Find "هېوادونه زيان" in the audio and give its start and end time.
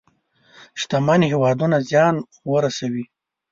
1.31-2.15